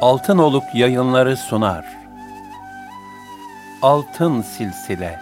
Altın 0.00 0.38
Oluk 0.38 0.64
Yayınları 0.74 1.36
sunar. 1.36 1.84
Altın 3.82 4.42
Silsile. 4.42 5.20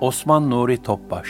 Osman 0.00 0.50
Nuri 0.50 0.82
Topbaş. 0.82 1.28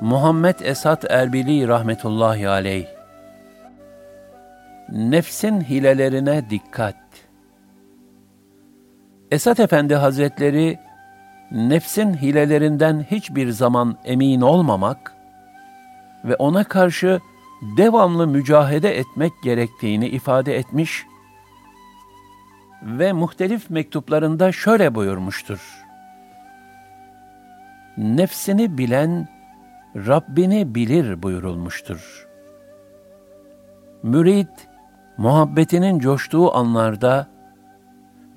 Muhammed 0.00 0.60
Esat 0.60 1.04
Erbili 1.10 1.68
rahmetullahi 1.68 2.48
aleyh. 2.48 2.86
Nefsin 4.88 5.60
hilelerine 5.60 6.50
dikkat. 6.50 6.96
Esat 9.30 9.60
Efendi 9.60 9.94
Hazretleri 9.94 10.78
nefsin 11.54 12.14
hilelerinden 12.14 13.06
hiçbir 13.10 13.50
zaman 13.50 13.96
emin 14.04 14.40
olmamak 14.40 15.14
ve 16.24 16.36
ona 16.36 16.64
karşı 16.64 17.20
devamlı 17.76 18.26
mücahede 18.26 18.98
etmek 18.98 19.32
gerektiğini 19.42 20.08
ifade 20.08 20.56
etmiş 20.56 21.06
ve 22.82 23.12
muhtelif 23.12 23.70
mektuplarında 23.70 24.52
şöyle 24.52 24.94
buyurmuştur. 24.94 25.84
Nefsini 27.96 28.78
bilen 28.78 29.28
Rabbini 29.96 30.74
bilir 30.74 31.22
buyurulmuştur. 31.22 32.28
Mürid, 34.02 34.48
muhabbetinin 35.16 35.98
coştuğu 35.98 36.54
anlarda 36.54 37.33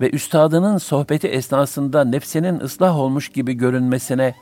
ve 0.00 0.10
üstadının 0.10 0.78
sohbeti 0.78 1.28
esnasında 1.28 2.04
nefsinin 2.04 2.60
ıslah 2.60 2.98
olmuş 2.98 3.28
gibi 3.28 3.52
görünmesine 3.52 4.34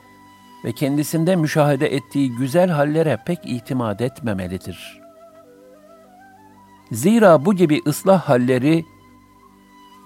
ve 0.65 0.71
kendisinde 0.71 1.35
müşahede 1.35 1.95
ettiği 1.95 2.35
güzel 2.35 2.69
hallere 2.69 3.19
pek 3.25 3.39
itimat 3.43 4.01
etmemelidir. 4.01 4.99
Zira 6.91 7.45
bu 7.45 7.53
gibi 7.53 7.81
ıslah 7.87 8.21
halleri 8.21 8.85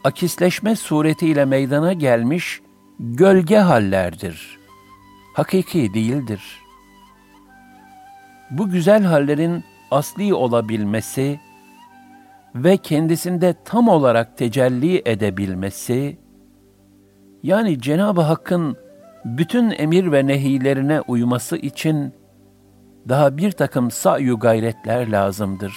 akisleşme 0.03 0.75
suretiyle 0.75 1.45
meydana 1.45 1.93
gelmiş 1.93 2.61
gölge 2.99 3.57
hallerdir. 3.57 4.59
Hakiki 5.33 5.93
değildir. 5.93 6.41
Bu 8.51 8.69
güzel 8.69 9.03
hallerin 9.03 9.63
asli 9.91 10.33
olabilmesi, 10.33 11.39
ve 12.55 12.77
kendisinde 12.77 13.55
tam 13.65 13.87
olarak 13.87 14.37
tecelli 14.37 15.01
edebilmesi, 15.05 16.17
yani 17.43 17.81
Cenab-ı 17.81 18.21
Hakk'ın 18.21 18.77
bütün 19.25 19.73
emir 19.77 20.11
ve 20.11 20.27
nehilerine 20.27 21.01
uyması 21.01 21.57
için 21.57 22.13
daha 23.09 23.37
bir 23.37 23.51
takım 23.51 23.91
sa'yu 23.91 24.39
gayretler 24.39 25.11
lazımdır. 25.11 25.73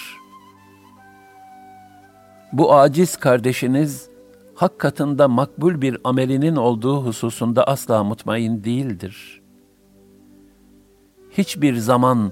Bu 2.53 2.73
aciz 2.73 3.17
kardeşiniz, 3.17 4.09
hak 4.55 4.79
katında 4.79 5.27
makbul 5.27 5.81
bir 5.81 5.97
amelinin 6.03 6.55
olduğu 6.55 7.05
hususunda 7.05 7.63
asla 7.63 8.03
mutmain 8.03 8.63
değildir. 8.63 9.41
Hiçbir 11.31 11.75
zaman 11.75 12.31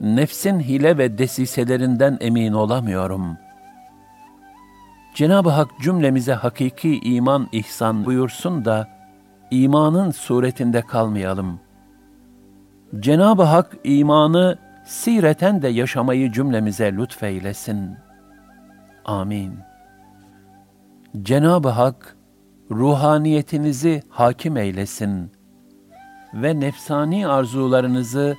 nefsin 0.00 0.60
hile 0.60 0.98
ve 0.98 1.18
desiselerinden 1.18 2.18
emin 2.20 2.52
olamıyorum.'' 2.52 3.49
Cenab-ı 5.14 5.48
Hak 5.48 5.80
cümlemize 5.80 6.34
hakiki 6.34 7.00
iman 7.00 7.48
ihsan 7.52 8.04
buyursun 8.04 8.64
da 8.64 8.88
imanın 9.50 10.10
suretinde 10.10 10.82
kalmayalım. 10.82 11.60
Cenab-ı 13.00 13.42
Hak 13.42 13.76
imanı 13.84 14.58
sireten 14.86 15.62
de 15.62 15.68
yaşamayı 15.68 16.32
cümlemize 16.32 16.92
lütfeylesin. 16.92 17.96
Amin. 19.04 19.54
Cenab-ı 21.22 21.68
Hak 21.68 22.16
ruhaniyetinizi 22.70 24.02
hakim 24.08 24.56
eylesin 24.56 25.32
ve 26.34 26.60
nefsani 26.60 27.28
arzularınızı 27.28 28.36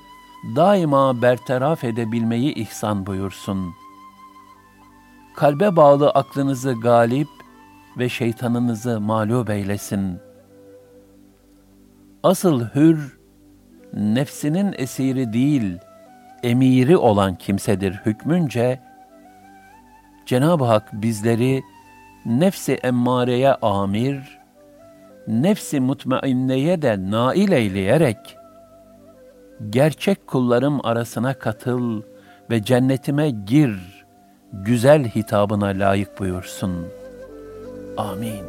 daima 0.55 1.21
bertaraf 1.21 1.83
edebilmeyi 1.83 2.53
ihsan 2.53 3.05
buyursun.'' 3.05 3.80
Kalbe 5.35 5.75
bağlı 5.75 6.09
aklınızı 6.09 6.73
galip 6.73 7.27
ve 7.97 8.09
şeytanınızı 8.09 9.01
mağlup 9.01 9.49
eylesin. 9.49 10.19
Asıl 12.23 12.65
hür, 12.75 13.19
nefsinin 13.93 14.75
esiri 14.77 15.33
değil, 15.33 15.77
emiri 16.43 16.97
olan 16.97 17.35
kimsedir 17.35 18.01
hükmünce, 18.05 18.79
Cenab-ı 20.25 20.63
Hak 20.63 20.93
bizleri 20.93 21.63
nefsi 22.25 22.73
emmareye 22.73 23.53
amir, 23.53 24.39
nefsi 25.27 25.79
mutmainneye 25.79 26.81
de 26.81 27.11
nail 27.11 27.51
eyleyerek, 27.51 28.37
gerçek 29.69 30.27
kullarım 30.27 30.85
arasına 30.85 31.33
katıl 31.33 32.01
ve 32.49 32.63
cennetime 32.63 33.29
gir 33.29 34.00
güzel 34.53 35.07
hitabına 35.07 35.65
layık 35.65 36.19
buyursun. 36.19 36.87
Amin. 37.97 38.43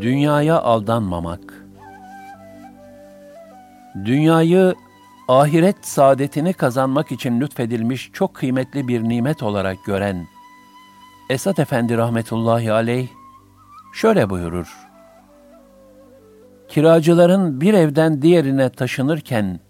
Dünyaya 0.00 0.60
aldanmamak 0.60 1.64
Dünyayı 4.04 4.74
ahiret 5.28 5.86
saadetini 5.86 6.52
kazanmak 6.52 7.12
için 7.12 7.40
lütfedilmiş 7.40 8.10
çok 8.12 8.34
kıymetli 8.34 8.88
bir 8.88 9.02
nimet 9.02 9.42
olarak 9.42 9.84
gören 9.84 10.26
Esat 11.30 11.58
Efendi 11.58 11.96
rahmetullahi 11.96 12.72
aleyh 12.72 13.08
şöyle 13.94 14.30
buyurur. 14.30 14.83
Kiracıların 16.74 17.60
bir 17.60 17.74
evden 17.74 18.22
diğerine 18.22 18.68
taşınırken 18.68 19.60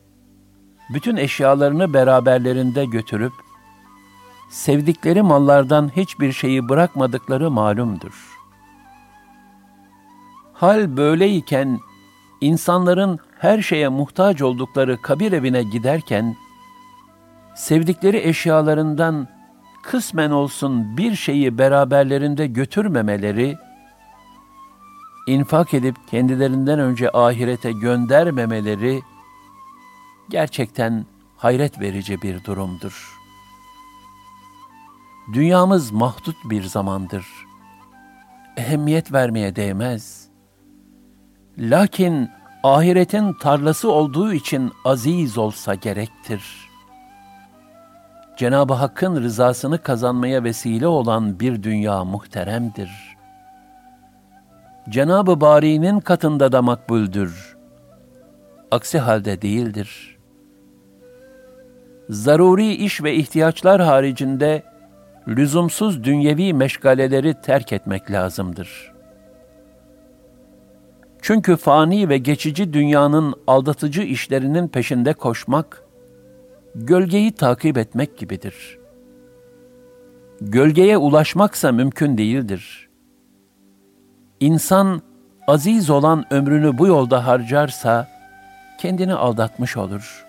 bütün 0.94 1.16
eşyalarını 1.16 1.94
beraberlerinde 1.94 2.84
götürüp 2.84 3.32
sevdikleri 4.50 5.22
mallardan 5.22 5.90
hiçbir 5.96 6.32
şeyi 6.32 6.68
bırakmadıkları 6.68 7.50
malumdur. 7.50 8.38
Hal 10.52 10.96
böyleyken 10.96 11.78
insanların 12.40 13.18
her 13.38 13.62
şeye 13.62 13.88
muhtaç 13.88 14.42
oldukları 14.42 15.02
kabir 15.02 15.32
evine 15.32 15.62
giderken 15.62 16.36
sevdikleri 17.56 18.16
eşyalarından 18.16 19.28
kısmen 19.82 20.30
olsun 20.30 20.96
bir 20.96 21.14
şeyi 21.14 21.58
beraberlerinde 21.58 22.46
götürmemeleri 22.46 23.56
infak 25.26 25.74
edip 25.74 25.96
kendilerinden 26.10 26.78
önce 26.78 27.10
ahirete 27.12 27.72
göndermemeleri 27.72 29.02
gerçekten 30.28 31.06
hayret 31.36 31.80
verici 31.80 32.22
bir 32.22 32.44
durumdur. 32.44 33.18
Dünyamız 35.32 35.92
mahdut 35.92 36.36
bir 36.44 36.62
zamandır. 36.62 37.26
Ehemmiyet 38.56 39.12
vermeye 39.12 39.56
değmez. 39.56 40.28
Lakin 41.58 42.30
ahiretin 42.62 43.32
tarlası 43.32 43.90
olduğu 43.90 44.32
için 44.32 44.72
aziz 44.84 45.38
olsa 45.38 45.74
gerektir. 45.74 46.70
Cenab-ı 48.36 48.74
Hakk'ın 48.74 49.22
rızasını 49.22 49.82
kazanmaya 49.82 50.44
vesile 50.44 50.86
olan 50.86 51.40
bir 51.40 51.62
dünya 51.62 52.04
muhteremdir. 52.04 53.13
Cenab-ı 54.88 55.40
Bari'nin 55.40 56.00
katında 56.00 56.52
da 56.52 56.62
makbuldür. 56.62 57.56
Aksi 58.70 58.98
halde 58.98 59.42
değildir. 59.42 60.18
Zaruri 62.08 62.72
iş 62.72 63.02
ve 63.02 63.14
ihtiyaçlar 63.14 63.82
haricinde 63.82 64.62
lüzumsuz 65.28 66.04
dünyevi 66.04 66.54
meşgaleleri 66.54 67.34
terk 67.42 67.72
etmek 67.72 68.10
lazımdır.'' 68.10 68.94
Çünkü 71.24 71.56
fani 71.56 72.08
ve 72.08 72.18
geçici 72.18 72.72
dünyanın 72.72 73.34
aldatıcı 73.46 74.02
işlerinin 74.02 74.68
peşinde 74.68 75.12
koşmak, 75.12 75.84
gölgeyi 76.74 77.32
takip 77.32 77.78
etmek 77.78 78.18
gibidir. 78.18 78.78
Gölgeye 80.40 80.96
ulaşmaksa 80.96 81.72
mümkün 81.72 82.18
değildir. 82.18 82.83
İnsan 84.44 85.02
aziz 85.46 85.90
olan 85.90 86.24
ömrünü 86.30 86.78
bu 86.78 86.86
yolda 86.86 87.26
harcarsa 87.26 88.08
kendini 88.78 89.14
aldatmış 89.14 89.76
olur. 89.76 90.26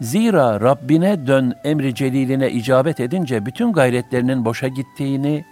Zira 0.00 0.60
Rabbine 0.60 1.26
dön 1.26 1.54
emri 1.64 1.94
celiline 1.94 2.50
icabet 2.50 3.00
edince 3.00 3.46
bütün 3.46 3.72
gayretlerinin 3.72 4.44
boşa 4.44 4.68
gittiğini 4.68 5.44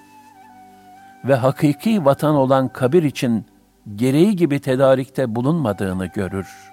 ve 1.25 1.35
hakiki 1.35 2.05
vatan 2.05 2.35
olan 2.35 2.69
kabir 2.69 3.03
için 3.03 3.47
gereği 3.97 4.37
gibi 4.37 4.61
tedarikte 4.61 5.35
bulunmadığını 5.35 6.07
görür. 6.07 6.73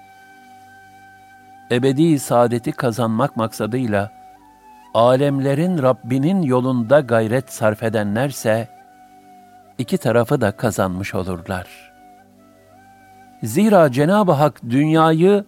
Ebedi 1.71 2.19
saadeti 2.19 2.71
kazanmak 2.71 3.37
maksadıyla 3.37 4.11
alemlerin 4.93 5.77
Rabbinin 5.83 6.41
yolunda 6.41 6.99
gayret 6.99 7.53
sarf 7.53 7.83
edenlerse 7.83 8.80
iki 9.81 9.97
tarafı 9.97 10.41
da 10.41 10.51
kazanmış 10.51 11.15
olurlar. 11.15 11.67
Zira 13.43 13.91
Cenab-ı 13.91 14.31
Hak 14.31 14.61
dünyayı 14.69 15.45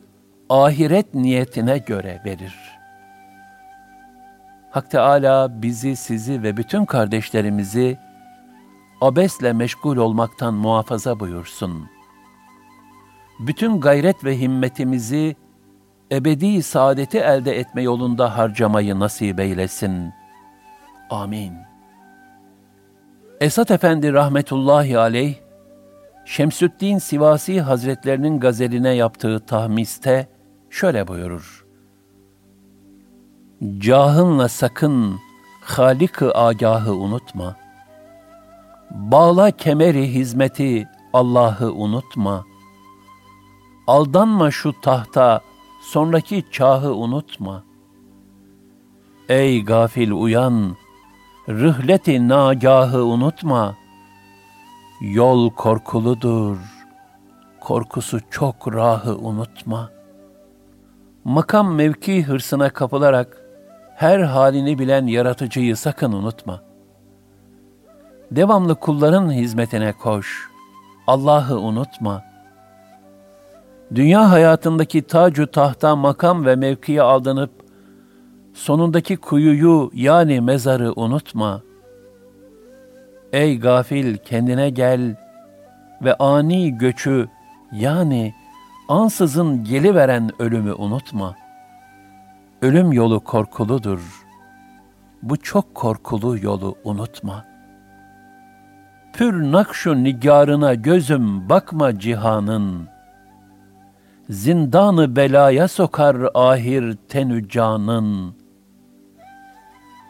ahiret 0.49 1.13
niyetine 1.13 1.77
göre 1.77 2.21
verir. 2.25 2.55
Hak 4.71 4.91
Teala 4.91 5.61
bizi, 5.61 5.95
sizi 5.95 6.43
ve 6.43 6.57
bütün 6.57 6.85
kardeşlerimizi 6.85 7.97
abesle 9.01 9.53
meşgul 9.53 9.97
olmaktan 9.97 10.53
muhafaza 10.53 11.19
buyursun. 11.19 11.89
Bütün 13.39 13.81
gayret 13.81 14.23
ve 14.23 14.39
himmetimizi 14.39 15.35
ebedi 16.11 16.63
saadeti 16.63 17.17
elde 17.17 17.59
etme 17.59 17.81
yolunda 17.81 18.37
harcamayı 18.37 18.99
nasip 18.99 19.39
eylesin. 19.39 20.13
Amin. 21.09 21.72
Esat 23.43 23.71
Efendi 23.71 24.13
rahmetullahi 24.13 24.99
aleyh, 24.99 25.35
Şemsüddin 26.25 26.97
Sivasi 26.97 27.61
Hazretlerinin 27.61 28.39
gazeline 28.39 28.89
yaptığı 28.89 29.39
tahmiste 29.39 30.27
şöyle 30.69 31.07
buyurur. 31.07 31.65
Cahınla 33.77 34.49
sakın 34.49 35.19
Halik-ı 35.61 36.37
agahı 36.37 36.93
unutma.'' 36.93 37.57
Bağla 38.91 39.51
kemeri 39.51 40.13
hizmeti 40.13 40.87
Allah'ı 41.13 41.73
unutma. 41.73 42.45
Aldanma 43.87 44.51
şu 44.51 44.73
tahta, 44.81 45.41
sonraki 45.81 46.43
çahı 46.51 46.93
unutma. 46.93 47.63
Ey 49.29 49.63
gafil 49.65 50.11
uyan, 50.11 50.75
rıhleti 51.49 52.27
nagahı 52.27 53.05
unutma. 53.05 53.75
Yol 55.01 55.49
korkuludur, 55.49 56.57
korkusu 57.59 58.19
çok 58.31 58.73
rahı 58.73 59.17
unutma. 59.17 59.89
Makam 61.23 61.75
mevki 61.75 62.23
hırsına 62.23 62.69
kapılarak 62.69 63.37
her 63.95 64.19
halini 64.19 64.79
bilen 64.79 65.07
yaratıcıyı 65.07 65.77
sakın 65.77 66.11
unutma.'' 66.11 66.73
Devamlı 68.35 68.75
kulların 68.75 69.31
hizmetine 69.31 69.93
koş. 69.93 70.49
Allah'ı 71.07 71.59
unutma. 71.59 72.23
Dünya 73.95 74.31
hayatındaki 74.31 75.01
tacu 75.01 75.51
tahta 75.51 75.95
makam 75.95 76.45
ve 76.45 76.55
mevkiye 76.55 77.01
aldanıp 77.01 77.51
sonundaki 78.53 79.17
kuyuyu 79.17 79.91
yani 79.93 80.41
mezarı 80.41 80.93
unutma. 80.95 81.61
Ey 83.33 83.59
gafil 83.59 84.17
kendine 84.17 84.69
gel 84.69 85.15
ve 86.01 86.15
ani 86.15 86.77
göçü 86.77 87.27
yani 87.71 88.33
ansızın 88.87 89.63
geliveren 89.63 90.31
ölümü 90.39 90.73
unutma. 90.73 91.35
Ölüm 92.61 92.91
yolu 92.91 93.19
korkuludur. 93.19 94.25
Bu 95.21 95.37
çok 95.37 95.75
korkulu 95.75 96.37
yolu 96.41 96.75
unutma.'' 96.83 97.53
Pür 99.13 99.51
nakşu 99.51 100.03
nigarına 100.03 100.73
gözüm 100.73 101.49
bakma 101.49 101.99
cihanın. 101.99 102.87
Zindanı 104.29 105.15
belaya 105.15 105.67
sokar 105.67 106.17
ahir 106.33 106.97
tenü 107.09 107.49
canın. 107.49 108.35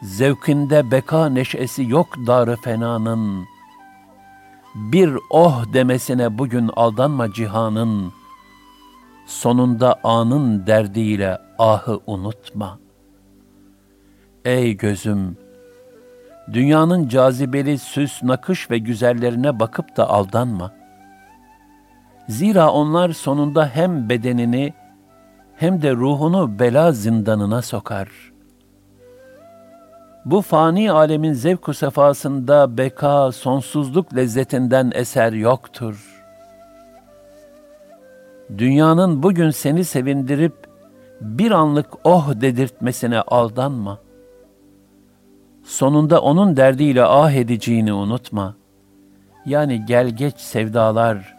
Zevkinde 0.03 0.91
beka 0.91 1.29
neşesi 1.29 1.83
yok 1.89 2.07
darı 2.27 2.55
fenanın. 2.55 3.45
Bir 4.75 5.17
oh 5.29 5.73
demesine 5.73 6.37
bugün 6.37 6.69
aldanma 6.75 7.33
cihanın. 7.33 8.13
Sonunda 9.25 9.99
anın 10.03 10.67
derdiyle 10.67 11.37
ahı 11.59 11.99
unutma. 12.07 12.79
Ey 14.45 14.77
gözüm, 14.77 15.37
Dünyanın 16.53 17.07
cazibeli 17.07 17.77
süs, 17.77 18.23
nakış 18.23 18.71
ve 18.71 18.77
güzellerine 18.77 19.59
bakıp 19.59 19.97
da 19.97 20.09
aldanma. 20.09 20.71
Zira 22.29 22.71
onlar 22.71 23.09
sonunda 23.09 23.67
hem 23.67 24.09
bedenini 24.09 24.73
hem 25.55 25.81
de 25.81 25.91
ruhunu 25.91 26.59
bela 26.59 26.91
zindanına 26.91 27.61
sokar. 27.61 28.32
Bu 30.25 30.41
fani 30.41 30.91
alemin 30.91 31.33
zevku 31.33 31.73
sefasında 31.73 32.77
beka, 32.77 33.31
sonsuzluk 33.31 34.15
lezzetinden 34.15 34.91
eser 34.95 35.33
yoktur. 35.33 36.23
Dünyanın 38.57 39.23
bugün 39.23 39.49
seni 39.49 39.85
sevindirip 39.85 40.55
bir 41.21 41.51
anlık 41.51 41.87
oh 42.03 42.41
dedirtmesine 42.41 43.21
aldanma.'' 43.21 44.13
sonunda 45.63 46.21
onun 46.21 46.57
derdiyle 46.57 47.03
ah 47.03 47.31
edeceğini 47.31 47.93
unutma. 47.93 48.55
Yani 49.45 49.85
gel 49.85 50.09
geç 50.09 50.39
sevdalar 50.39 51.35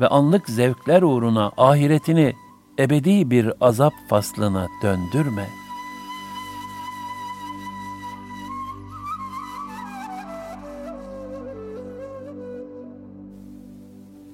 ve 0.00 0.08
anlık 0.08 0.48
zevkler 0.48 1.02
uğruna 1.02 1.52
ahiretini 1.56 2.34
ebedi 2.78 3.30
bir 3.30 3.52
azap 3.60 3.92
faslına 4.08 4.68
döndürme. 4.82 5.63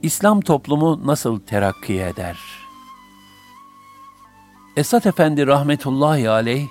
İslam 0.02 0.40
toplumu 0.40 1.06
nasıl 1.06 1.40
terakki 1.40 2.02
eder? 2.02 2.38
Esat 4.76 5.06
Efendi 5.06 5.46
rahmetullahi 5.46 6.30
aleyh 6.30 6.68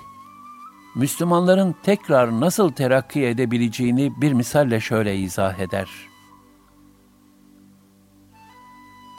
Müslümanların 0.96 1.76
tekrar 1.84 2.40
nasıl 2.42 2.72
terakki 2.72 3.26
edebileceğini 3.26 4.22
bir 4.22 4.34
misalle 4.34 4.80
şöyle 4.80 5.18
izah 5.18 5.60
eder. 5.60 5.90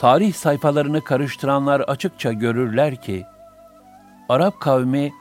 Tarih 0.00 0.35
sayfalarını 0.35 1.05
karıştıranlar 1.05 1.81
açıkça 1.81 2.33
görürler 2.33 3.02
ki, 3.02 3.25
Arap 4.29 4.61
kavmi 4.61 5.12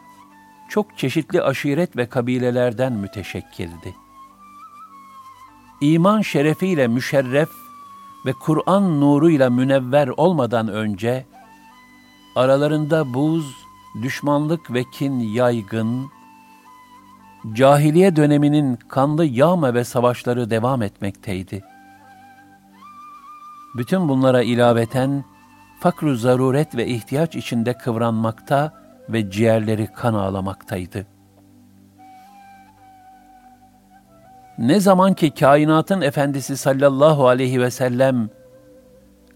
çok 0.69 0.97
çeşitli 0.97 1.41
aşiret 1.41 1.97
ve 1.97 2.05
kabilelerden 2.09 2.93
müteşekkildi. 2.93 3.95
İman 5.81 6.21
şerefiyle 6.21 6.87
müşerref 6.87 7.49
ve 8.25 8.33
Kur'an 8.33 9.01
nuruyla 9.01 9.49
münevver 9.49 10.07
olmadan 10.07 10.67
önce, 10.67 11.25
aralarında 12.35 13.13
buz, 13.13 13.55
düşmanlık 14.01 14.73
ve 14.73 14.83
kin 14.83 15.19
yaygın, 15.19 16.11
cahiliye 17.53 18.15
döneminin 18.15 18.75
kanlı 18.75 19.25
yağma 19.25 19.73
ve 19.73 19.83
savaşları 19.83 20.49
devam 20.49 20.81
etmekteydi. 20.81 21.63
Bütün 23.77 24.09
bunlara 24.09 24.43
ilaveten 24.43 25.25
fakru 25.79 26.15
zaruret 26.15 26.75
ve 26.75 26.87
ihtiyaç 26.87 27.35
içinde 27.35 27.73
kıvranmakta 27.73 28.73
ve 29.09 29.31
ciğerleri 29.31 29.87
kan 29.87 30.13
ağlamaktaydı. 30.13 31.18
Ne 34.59 34.79
zaman 34.79 35.13
ki 35.13 35.31
kainatın 35.31 36.01
efendisi 36.01 36.57
sallallahu 36.57 37.27
aleyhi 37.27 37.61
ve 37.61 37.71
sellem 37.71 38.29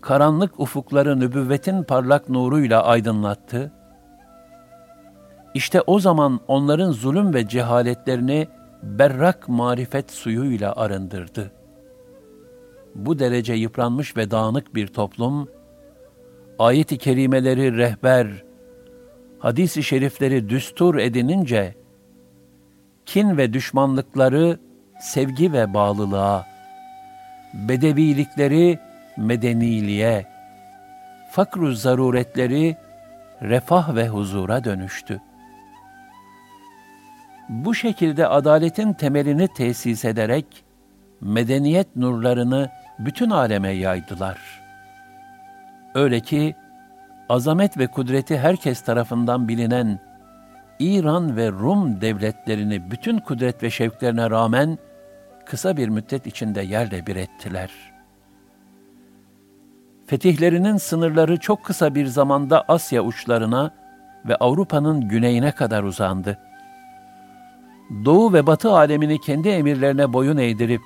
karanlık 0.01 0.59
ufukları 0.59 1.19
nübüvvetin 1.19 1.83
parlak 1.83 2.29
nuruyla 2.29 2.83
aydınlattı, 2.83 3.71
işte 5.53 5.81
o 5.81 5.99
zaman 5.99 6.39
onların 6.47 6.91
zulüm 6.91 7.33
ve 7.33 7.47
cehaletlerini 7.47 8.47
berrak 8.83 9.49
marifet 9.49 10.11
suyuyla 10.11 10.73
arındırdı. 10.75 11.51
Bu 12.95 13.19
derece 13.19 13.53
yıpranmış 13.53 14.17
ve 14.17 14.31
dağınık 14.31 14.75
bir 14.75 14.87
toplum, 14.87 15.49
ayet-i 16.59 16.97
kerimeleri 16.97 17.77
rehber, 17.77 18.43
hadis-i 19.39 19.83
şerifleri 19.83 20.49
düstur 20.49 20.95
edinince, 20.95 21.75
kin 23.05 23.37
ve 23.37 23.53
düşmanlıkları 23.53 24.59
sevgi 25.03 25.53
ve 25.53 25.73
bağlılığa, 25.73 26.45
bedevilikleri 27.53 28.79
medeniliğe, 29.17 30.25
fakru 31.31 31.73
zaruretleri 31.73 32.77
refah 33.41 33.95
ve 33.95 34.07
huzura 34.07 34.63
dönüştü. 34.63 35.21
Bu 37.49 37.75
şekilde 37.75 38.27
adaletin 38.27 38.93
temelini 38.93 39.47
tesis 39.47 40.05
ederek 40.05 40.45
medeniyet 41.21 41.95
nurlarını 41.95 42.69
bütün 42.99 43.29
aleme 43.29 43.69
yaydılar. 43.69 44.37
Öyle 45.95 46.19
ki 46.19 46.55
azamet 47.29 47.77
ve 47.77 47.87
kudreti 47.87 48.37
herkes 48.37 48.81
tarafından 48.81 49.47
bilinen 49.47 49.99
İran 50.79 51.37
ve 51.37 51.51
Rum 51.51 52.01
devletlerini 52.01 52.91
bütün 52.91 53.17
kudret 53.17 53.63
ve 53.63 53.69
şevklerine 53.69 54.29
rağmen 54.29 54.77
kısa 55.45 55.77
bir 55.77 55.89
müddet 55.89 56.27
içinde 56.27 56.61
yerle 56.61 57.07
bir 57.07 57.15
ettiler. 57.15 57.71
Fetihlerinin 60.07 60.77
sınırları 60.77 61.37
çok 61.37 61.63
kısa 61.63 61.95
bir 61.95 62.05
zamanda 62.05 62.65
Asya 62.67 63.01
uçlarına 63.03 63.71
ve 64.25 64.35
Avrupa'nın 64.35 65.01
güneyine 65.01 65.51
kadar 65.51 65.83
uzandı. 65.83 66.39
Doğu 68.05 68.33
ve 68.33 68.47
Batı 68.47 68.71
alemini 68.71 69.21
kendi 69.21 69.49
emirlerine 69.49 70.13
boyun 70.13 70.37
eğdirip, 70.37 70.81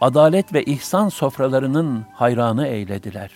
adalet 0.00 0.54
ve 0.54 0.64
ihsan 0.64 1.08
sofralarının 1.08 2.04
hayranı 2.12 2.66
eylediler. 2.66 3.30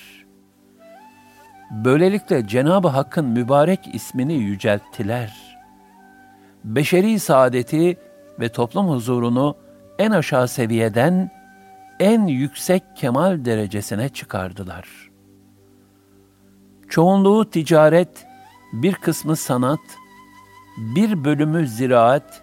Böylelikle 1.71 2.47
Cenab-ı 2.47 2.89
Hakk'ın 2.89 3.25
mübarek 3.25 3.95
ismini 3.95 4.35
yücelttiler. 4.35 5.59
Beşeri 6.65 7.21
saadeti 7.21 7.97
ve 8.41 8.49
toplum 8.49 8.89
huzurunu 8.89 9.57
en 9.99 10.11
aşağı 10.11 10.49
seviyeden 10.49 11.31
en 12.01 12.27
yüksek 12.27 12.83
kemal 12.97 13.45
derecesine 13.45 14.09
çıkardılar. 14.09 14.89
Çoğunluğu 16.89 17.51
ticaret, 17.51 18.27
bir 18.73 18.95
kısmı 18.95 19.37
sanat, 19.37 19.81
bir 20.77 21.25
bölümü 21.25 21.67
ziraat, 21.67 22.43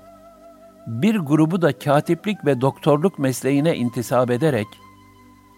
bir 0.87 1.15
grubu 1.15 1.61
da 1.61 1.79
katiplik 1.79 2.45
ve 2.45 2.61
doktorluk 2.61 3.19
mesleğine 3.19 3.75
intisap 3.75 4.31
ederek, 4.31 4.67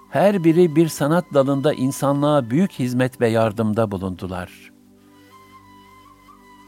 her 0.09 0.43
biri 0.43 0.75
bir 0.75 0.87
sanat 0.87 1.25
dalında 1.33 1.73
insanlığa 1.73 2.49
büyük 2.49 2.71
hizmet 2.71 3.21
ve 3.21 3.27
yardımda 3.27 3.91
bulundular. 3.91 4.71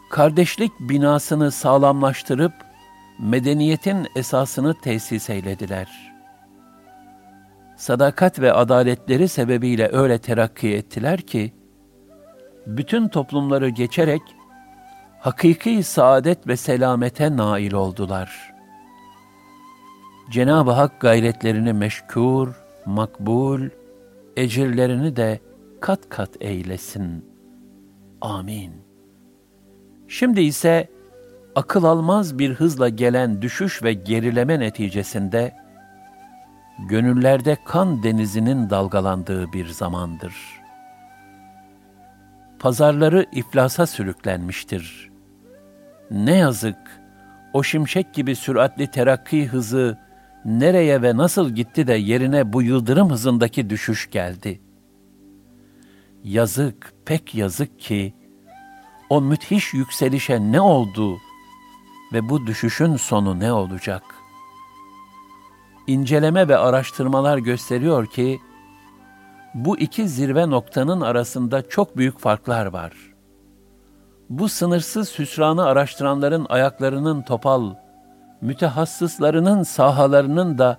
Kardeşlik 0.09 0.71
binasını 0.79 1.51
sağlamlaştırıp, 1.51 2.53
medeniyetin 3.19 4.07
esasını 4.15 4.73
tesis 4.81 5.29
eylediler. 5.29 6.13
Sadakat 7.75 8.39
ve 8.39 8.53
adaletleri 8.53 9.27
sebebiyle 9.27 9.89
öyle 9.91 10.17
terakki 10.17 10.73
ettiler 10.73 11.21
ki, 11.21 11.53
bütün 12.67 13.07
toplumları 13.07 13.69
geçerek 13.69 14.21
hakiki 15.19 15.83
saadet 15.83 16.47
ve 16.47 16.57
selamete 16.57 17.37
nail 17.37 17.73
oldular. 17.73 18.53
Cenab-ı 20.31 20.71
Hak 20.71 21.01
gayretlerini 21.01 21.73
meşkur, 21.73 22.55
makbul, 22.85 23.61
ecirlerini 24.37 25.15
de 25.15 25.39
kat 25.81 26.09
kat 26.09 26.29
eylesin. 26.39 27.25
Amin. 28.21 28.71
Şimdi 30.07 30.41
ise 30.41 30.89
akıl 31.57 31.83
almaz 31.83 32.39
bir 32.39 32.53
hızla 32.53 32.89
gelen 32.89 33.41
düşüş 33.41 33.83
ve 33.83 33.93
gerileme 33.93 34.59
neticesinde 34.59 35.55
gönüllerde 36.89 37.57
kan 37.65 38.03
denizinin 38.03 38.69
dalgalandığı 38.69 39.53
bir 39.53 39.67
zamandır. 39.67 40.33
Pazarları 42.59 43.25
iflasa 43.31 43.87
sürüklenmiştir. 43.87 45.09
Ne 46.11 46.35
yazık 46.37 46.77
o 47.53 47.63
şimşek 47.63 48.13
gibi 48.13 48.35
süratli 48.35 48.91
terakki 48.91 49.47
hızı 49.47 49.97
nereye 50.45 51.01
ve 51.01 51.17
nasıl 51.17 51.49
gitti 51.49 51.87
de 51.87 51.93
yerine 51.93 52.53
bu 52.53 52.61
yıldırım 52.61 53.09
hızındaki 53.09 53.69
düşüş 53.69 54.11
geldi. 54.11 54.61
Yazık, 56.23 56.93
pek 57.05 57.35
yazık 57.35 57.79
ki 57.79 58.13
o 59.09 59.21
müthiş 59.21 59.73
yükselişe 59.73 60.51
ne 60.51 60.61
oldu 60.61 61.17
ve 62.13 62.29
bu 62.29 62.47
düşüşün 62.47 62.95
sonu 62.95 63.39
ne 63.39 63.53
olacak? 63.53 64.03
İnceleme 65.87 66.47
ve 66.47 66.57
araştırmalar 66.57 67.37
gösteriyor 67.37 68.05
ki, 68.05 68.39
bu 69.53 69.77
iki 69.77 70.07
zirve 70.07 70.49
noktanın 70.49 71.01
arasında 71.01 71.69
çok 71.69 71.97
büyük 71.97 72.19
farklar 72.19 72.65
var. 72.65 72.93
Bu 74.29 74.49
sınırsız 74.49 75.19
hüsranı 75.19 75.65
araştıranların 75.65 76.45
ayaklarının 76.49 77.21
topal, 77.21 77.73
mütehassıslarının 78.41 79.63
sahalarının 79.63 80.57
da 80.57 80.77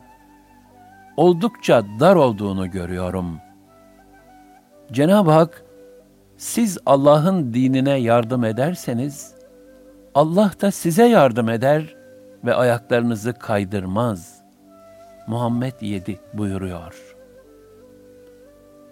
oldukça 1.17 1.83
dar 2.01 2.17
olduğunu 2.17 2.71
görüyorum. 2.71 3.41
Cenab-ı 4.93 5.31
Hak, 5.31 5.65
siz 6.37 6.79
Allah'ın 6.87 7.55
dinine 7.55 7.95
yardım 7.95 8.45
ederseniz, 8.45 9.35
Allah 10.19 10.51
da 10.61 10.71
size 10.71 11.05
yardım 11.05 11.49
eder 11.49 11.97
ve 12.45 12.55
ayaklarınızı 12.55 13.33
kaydırmaz. 13.33 14.43
Muhammed 15.27 15.73
7 15.81 16.21
buyuruyor. 16.35 17.17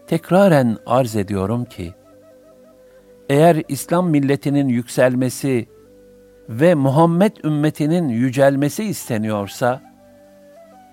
Tekraren 0.06 0.76
arz 0.86 1.16
ediyorum 1.16 1.64
ki, 1.64 1.94
eğer 3.28 3.62
İslam 3.68 4.10
milletinin 4.10 4.68
yükselmesi 4.68 5.68
ve 6.48 6.74
Muhammed 6.74 7.36
ümmetinin 7.44 8.08
yücelmesi 8.08 8.84
isteniyorsa, 8.84 9.82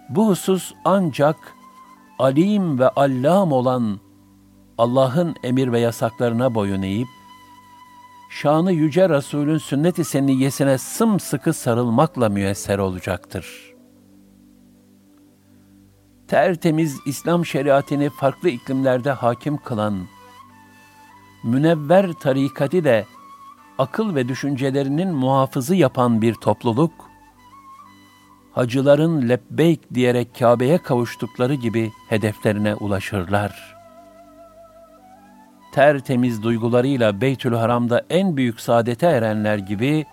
bu 0.10 0.30
husus 0.30 0.74
ancak 0.86 1.38
alim 2.20 2.80
ve 2.80 2.90
allam 2.90 3.52
olan 3.52 4.00
Allah'ın 4.78 5.36
emir 5.44 5.72
ve 5.72 5.80
yasaklarına 5.80 6.56
boyun 6.56 6.82
eğip, 6.82 7.08
şanı 8.34 8.72
yüce 8.72 9.10
Resulün 9.10 9.58
sünnet-i 9.58 10.04
seniyyesine 10.04 10.78
sımsıkı 10.78 11.54
sarılmakla 11.54 12.30
müyesser 12.30 12.78
olacaktır. 12.78 13.74
Tertemiz 16.28 17.00
İslam 17.06 17.46
şeriatini 17.46 18.10
farklı 18.10 18.50
iklimlerde 18.50 19.12
hakim 19.12 19.58
kılan, 19.58 20.08
münevver 21.44 22.14
tarikati 22.14 22.84
de 22.84 23.06
akıl 23.78 24.16
ve 24.16 24.28
düşüncelerinin 24.28 25.14
muhafızı 25.14 25.76
yapan 25.76 26.22
bir 26.22 26.34
topluluk, 26.34 26.94
hacıların 28.52 29.30
lebbeyk 29.30 29.94
diyerek 29.94 30.40
Kabe'ye 30.40 30.78
kavuştukları 30.78 31.54
gibi 31.54 31.92
hedeflerine 32.10 32.76
ulaşırlar. 32.76 33.73
Tertemiz 35.74 36.44
duygularıyla 36.44 37.22
Beytül 37.22 37.54
Haram'da 37.54 38.06
en 38.10 38.38
büyük 38.38 38.60
saadete 38.60 39.08
erenler 39.08 39.58
gibi 39.58 40.06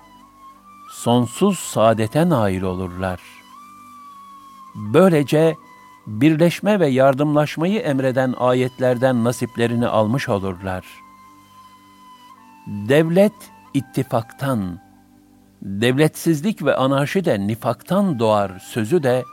sonsuz 0.90 1.58
saadete 1.58 2.28
nail 2.28 2.62
olurlar. 2.62 3.20
Böylece 4.74 5.54
birleşme 6.06 6.80
ve 6.80 6.86
yardımlaşmayı 6.86 7.80
emreden 7.80 8.34
ayetlerden 8.38 9.24
nasiplerini 9.24 9.86
almış 9.86 10.28
olurlar.'' 10.28 11.10
Devlet 12.66 13.32
ittifaktan, 13.74 14.80
devletsizlik 15.62 16.64
ve 16.64 16.76
anarşi 16.76 17.24
de 17.24 17.46
nifaktan 17.46 18.18
doğar 18.18 18.58
sözü 18.58 19.02
de 19.02 19.24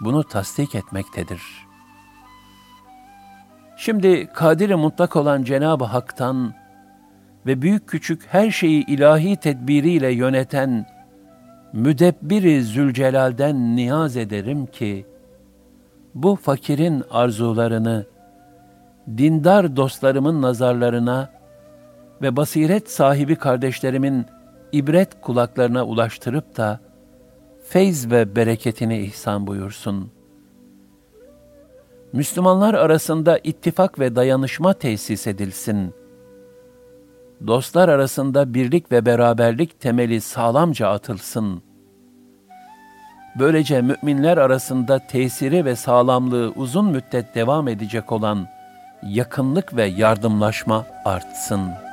bunu 0.00 0.24
tasdik 0.24 0.74
etmektedir. 0.74 1.42
Şimdi 3.84 4.26
kadiri 4.26 4.76
mutlak 4.76 5.16
olan 5.16 5.42
Cenab-ı 5.42 5.84
Hak'tan 5.84 6.54
ve 7.46 7.62
büyük 7.62 7.88
küçük 7.88 8.26
her 8.26 8.50
şeyi 8.50 8.86
ilahi 8.86 9.36
tedbiriyle 9.36 10.12
yöneten 10.12 10.86
müdebbiri 11.72 12.62
Zülcelal'den 12.62 13.76
niyaz 13.76 14.16
ederim 14.16 14.66
ki, 14.66 15.06
bu 16.14 16.36
fakirin 16.36 17.04
arzularını, 17.10 18.06
dindar 19.16 19.76
dostlarımın 19.76 20.42
nazarlarına 20.42 21.30
ve 22.22 22.36
basiret 22.36 22.90
sahibi 22.90 23.36
kardeşlerimin 23.36 24.26
ibret 24.72 25.20
kulaklarına 25.20 25.84
ulaştırıp 25.84 26.56
da, 26.56 26.80
feyz 27.68 28.10
ve 28.10 28.36
bereketini 28.36 28.98
ihsan 28.98 29.46
buyursun. 29.46 30.21
Müslümanlar 32.12 32.74
arasında 32.74 33.38
ittifak 33.38 33.98
ve 33.98 34.16
dayanışma 34.16 34.72
tesis 34.72 35.26
edilsin. 35.26 35.94
Dostlar 37.46 37.88
arasında 37.88 38.54
birlik 38.54 38.92
ve 38.92 39.06
beraberlik 39.06 39.80
temeli 39.80 40.20
sağlamca 40.20 40.88
atılsın. 40.88 41.62
Böylece 43.38 43.82
müminler 43.82 44.36
arasında 44.36 44.98
tesiri 44.98 45.64
ve 45.64 45.76
sağlamlığı 45.76 46.52
uzun 46.56 46.86
müddet 46.86 47.34
devam 47.34 47.68
edecek 47.68 48.12
olan 48.12 48.46
yakınlık 49.02 49.76
ve 49.76 49.84
yardımlaşma 49.84 50.86
artsın.'' 51.04 51.92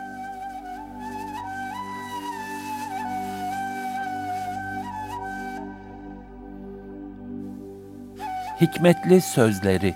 hikmetli 8.62 9.22
sözleri. 9.22 9.96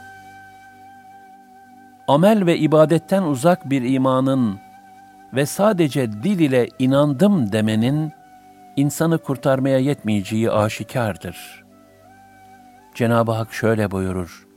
Amel 2.08 2.46
ve 2.46 2.58
ibadetten 2.58 3.24
uzak 3.24 3.70
bir 3.70 3.82
imanın 3.82 4.60
ve 5.34 5.46
sadece 5.46 6.12
dil 6.24 6.40
ile 6.40 6.68
inandım 6.80 7.52
demenin 7.52 8.12
insanı 8.76 9.18
kurtarmaya 9.18 9.78
yetmeyeceği 9.78 10.52
aşikardır. 10.52 11.64
Cenab-ı 12.96 13.32
Hak 13.32 13.54
şöyle 13.54 13.92
buyurur. 13.92 14.48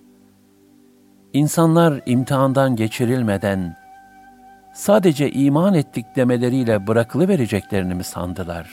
İnsanlar 1.32 2.00
imtihandan 2.06 2.76
geçirilmeden 2.76 3.76
sadece 4.74 5.30
iman 5.30 5.74
ettik 5.74 6.06
demeleriyle 6.16 6.86
bırakılıvereceklerini 6.86 7.94
mi 7.94 8.04
sandılar? 8.04 8.70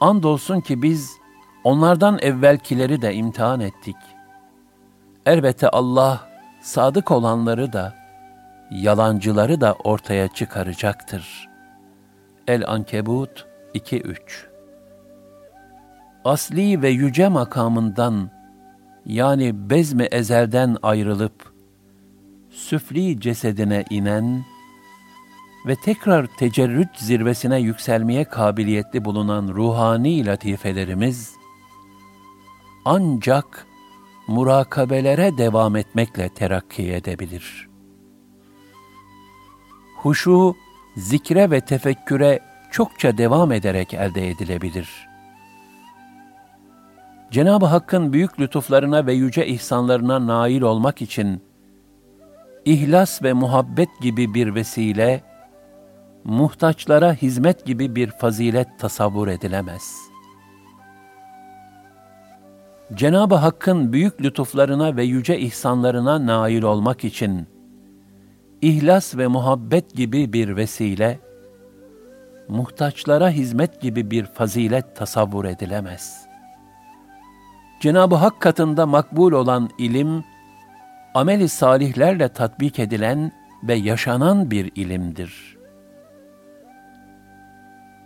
Andolsun 0.00 0.60
ki 0.60 0.82
biz 0.82 1.22
Onlardan 1.64 2.18
evvelkileri 2.22 3.02
de 3.02 3.14
imtihan 3.14 3.60
ettik. 3.60 3.96
Elbette 5.26 5.68
Allah 5.68 6.31
sadık 6.62 7.10
olanları 7.10 7.72
da, 7.72 7.94
yalancıları 8.70 9.60
da 9.60 9.72
ortaya 9.72 10.28
çıkaracaktır. 10.28 11.48
El-Ankebut 12.48 13.46
2-3 13.74 14.16
Asli 16.24 16.82
ve 16.82 16.88
yüce 16.88 17.28
makamından, 17.28 18.30
yani 19.06 19.70
bezmi 19.70 20.04
ezelden 20.04 20.76
ayrılıp, 20.82 21.52
süfli 22.50 23.20
cesedine 23.20 23.84
inen 23.90 24.44
ve 25.66 25.76
tekrar 25.84 26.26
tecerrüt 26.26 26.98
zirvesine 26.98 27.60
yükselmeye 27.60 28.24
kabiliyetli 28.24 29.04
bulunan 29.04 29.48
ruhani 29.48 30.26
latifelerimiz, 30.26 31.34
ancak 32.84 33.66
murakabelere 34.28 35.38
devam 35.38 35.76
etmekle 35.76 36.28
terakki 36.28 36.92
edebilir. 36.92 37.68
Huşu, 39.96 40.56
zikre 40.96 41.50
ve 41.50 41.60
tefekküre 41.60 42.40
çokça 42.70 43.18
devam 43.18 43.52
ederek 43.52 43.94
elde 43.94 44.30
edilebilir. 44.30 45.08
Cenab-ı 47.30 47.66
Hakk'ın 47.66 48.12
büyük 48.12 48.40
lütuflarına 48.40 49.06
ve 49.06 49.12
yüce 49.12 49.46
ihsanlarına 49.46 50.26
nail 50.26 50.62
olmak 50.62 51.02
için 51.02 51.42
ihlas 52.64 53.22
ve 53.22 53.32
muhabbet 53.32 53.88
gibi 54.00 54.34
bir 54.34 54.54
vesile, 54.54 55.22
muhtaçlara 56.24 57.14
hizmet 57.14 57.66
gibi 57.66 57.96
bir 57.96 58.10
fazilet 58.10 58.78
tasavvur 58.78 59.28
edilemez.'' 59.28 60.11
Cenab-ı 62.94 63.34
Hakk'ın 63.34 63.92
büyük 63.92 64.22
lütuflarına 64.22 64.96
ve 64.96 65.04
yüce 65.04 65.38
ihsanlarına 65.38 66.26
nail 66.26 66.62
olmak 66.62 67.04
için 67.04 67.46
ihlas 68.62 69.16
ve 69.16 69.26
muhabbet 69.26 69.94
gibi 69.94 70.32
bir 70.32 70.56
vesile, 70.56 71.18
muhtaçlara 72.48 73.30
hizmet 73.30 73.80
gibi 73.80 74.10
bir 74.10 74.24
fazilet 74.24 74.96
tasavvur 74.96 75.44
edilemez. 75.44 76.26
Cenab-ı 77.80 78.14
Hak 78.14 78.40
katında 78.40 78.86
makbul 78.86 79.32
olan 79.32 79.70
ilim, 79.78 80.24
ameli 81.14 81.48
salihlerle 81.48 82.28
tatbik 82.28 82.78
edilen 82.78 83.32
ve 83.62 83.74
yaşanan 83.74 84.50
bir 84.50 84.72
ilimdir. 84.74 85.56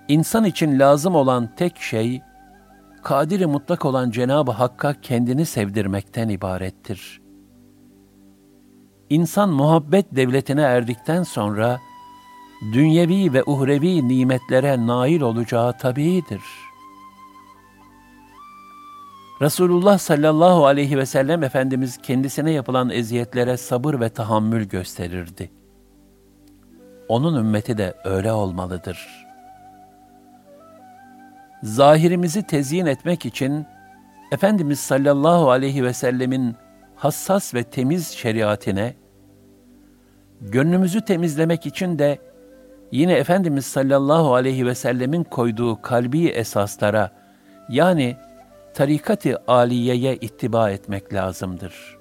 İnsan 0.09 0.45
için 0.45 0.79
lazım 0.79 1.15
olan 1.15 1.49
tek 1.57 1.77
şey, 1.77 2.23
kadiri 3.03 3.47
mutlak 3.47 3.85
olan 3.85 4.11
Cenab-ı 4.11 4.51
Hakk'a 4.51 5.01
kendini 5.01 5.47
sevdirmekten 5.47 6.29
ibarettir. 6.29 7.21
İnsan 9.11 9.51
muhabbet 9.51 10.07
devletine 10.17 10.63
erdikten 10.63 11.23
sonra, 11.23 11.79
dünyevi 12.73 13.33
ve 13.33 13.45
uhrevi 13.45 14.09
nimetlere 14.09 14.87
nail 14.87 15.21
olacağı 15.21 15.79
tabiidir. 15.79 16.43
Resulullah 19.43 19.99
sallallahu 19.99 20.67
aleyhi 20.67 20.99
ve 20.99 21.07
sellem 21.07 21.43
Efendimiz 21.43 21.99
kendisine 22.03 22.51
yapılan 22.51 22.91
eziyetlere 22.91 23.57
sabır 23.57 24.01
ve 24.01 24.09
tahammül 24.09 24.65
gösterirdi. 24.65 25.51
Onun 27.09 27.37
ümmeti 27.37 27.79
de 27.79 27.95
öyle 28.05 28.33
olmalıdır.'' 28.33 29.26
Zahirimizi 31.67 32.43
tezyin 32.43 32.87
etmek 32.87 33.27
için 33.27 33.67
Efendimiz 34.33 34.81
sallallahu 34.81 35.51
aleyhi 35.51 35.85
ve 35.85 35.93
sellemin 35.93 36.55
hassas 36.97 37.55
ve 37.55 37.63
temiz 37.63 38.09
şeriatine, 38.09 38.95
gönlümüzü 40.41 41.05
temizlemek 41.05 41.67
için 41.67 41.99
de 41.99 42.19
yine 42.93 43.13
Efendimiz 43.13 43.67
sallallahu 43.67 44.35
aleyhi 44.35 44.67
ve 44.67 44.75
sellemin 44.75 45.25
koyduğu 45.25 45.83
kalbi 45.83 46.27
esaslara, 46.27 47.11
yani 47.69 48.17
tarikat-ı 48.75 49.43
aliyeye 49.47 50.17
ittiba 50.17 50.71
etmek 50.71 51.15
lazımdır. 51.15 51.97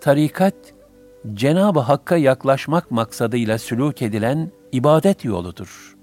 Tarikat, 0.00 0.54
Cenab-ı 1.34 1.80
Hakk'a 1.80 2.16
yaklaşmak 2.16 2.90
maksadıyla 2.90 3.56
sülûk 3.56 4.04
edilen 4.04 4.50
ibadet 4.72 5.24
yoludur. 5.24 5.97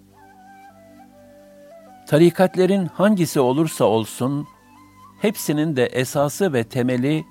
Tarikatlerin 2.07 2.85
hangisi 2.85 3.39
olursa 3.39 3.85
olsun, 3.85 4.47
hepsinin 5.21 5.75
de 5.75 5.85
esası 5.85 6.53
ve 6.53 6.63
temeli 6.63 7.25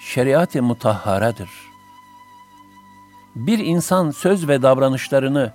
şeriat-ı 0.00 0.62
mutahharadır. 0.62 1.50
Bir 3.34 3.58
insan 3.58 4.10
söz 4.10 4.48
ve 4.48 4.62
davranışlarını 4.62 5.52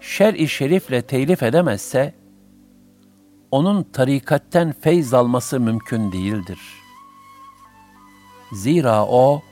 şer-i 0.00 0.48
şerifle 0.48 1.02
telif 1.02 1.42
edemezse, 1.42 2.14
onun 3.50 3.82
tarikatten 3.82 4.72
feyz 4.80 5.14
alması 5.14 5.60
mümkün 5.60 6.12
değildir. 6.12 6.58
Zira 8.52 9.06
o, 9.06 9.42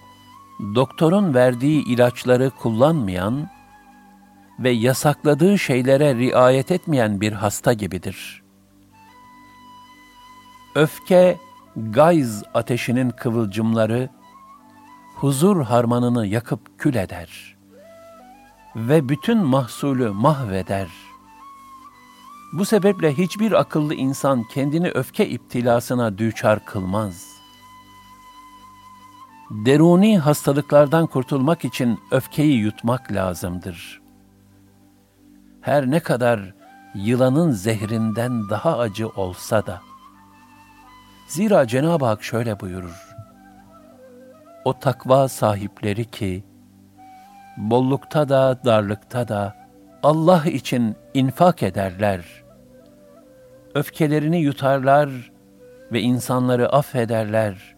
doktorun 0.74 1.34
verdiği 1.34 1.84
ilaçları 1.84 2.50
kullanmayan 2.50 3.50
ve 4.58 4.70
yasakladığı 4.70 5.58
şeylere 5.58 6.14
riayet 6.14 6.70
etmeyen 6.70 7.20
bir 7.20 7.32
hasta 7.32 7.72
gibidir.'' 7.72 8.37
Öfke, 10.78 11.38
gayz 11.76 12.42
ateşinin 12.54 13.10
kıvılcımları, 13.10 14.08
huzur 15.16 15.62
harmanını 15.62 16.26
yakıp 16.26 16.78
kül 16.78 16.94
eder 16.94 17.56
ve 18.76 19.08
bütün 19.08 19.38
mahsulü 19.38 20.10
mahveder. 20.10 20.88
Bu 22.52 22.64
sebeple 22.64 23.18
hiçbir 23.18 23.52
akıllı 23.52 23.94
insan 23.94 24.44
kendini 24.54 24.90
öfke 24.90 25.28
iptilasına 25.28 26.18
düçar 26.18 26.64
kılmaz. 26.64 27.26
Deruni 29.50 30.18
hastalıklardan 30.18 31.06
kurtulmak 31.06 31.64
için 31.64 31.98
öfkeyi 32.10 32.58
yutmak 32.58 33.12
lazımdır. 33.12 34.00
Her 35.60 35.90
ne 35.90 36.00
kadar 36.00 36.54
yılanın 36.94 37.50
zehrinden 37.50 38.50
daha 38.50 38.78
acı 38.78 39.08
olsa 39.08 39.66
da, 39.66 39.87
Zira 41.28 41.66
Cenab-ı 41.66 42.04
Hak 42.04 42.22
şöyle 42.22 42.60
buyurur. 42.60 43.16
O 44.64 44.78
takva 44.78 45.28
sahipleri 45.28 46.04
ki, 46.04 46.44
bollukta 47.56 48.28
da 48.28 48.58
darlıkta 48.64 49.28
da 49.28 49.56
Allah 50.02 50.44
için 50.44 50.96
infak 51.14 51.62
ederler. 51.62 52.24
Öfkelerini 53.74 54.40
yutarlar 54.40 55.32
ve 55.92 56.00
insanları 56.00 56.72
affederler. 56.72 57.76